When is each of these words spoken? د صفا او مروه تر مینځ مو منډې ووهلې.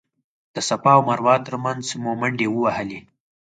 د 0.53 0.55
صفا 0.69 0.91
او 0.97 1.01
مروه 1.09 1.35
تر 1.45 1.53
مینځ 1.63 1.87
مو 2.01 2.11
منډې 2.21 2.47
ووهلې. 2.51 2.99